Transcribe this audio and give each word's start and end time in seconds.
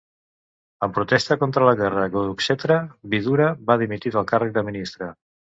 En 0.85 0.95
protesta 0.95 1.37
contra 1.43 1.67
la 1.69 1.73
guerra 1.81 2.05
de 2.05 2.11
Kurukshetra, 2.15 2.79
Vidura 3.13 3.51
va 3.69 3.77
dimitir 3.83 4.15
del 4.19 4.27
càrrec 4.35 4.59
de 4.59 4.67
ministre. 4.73 5.13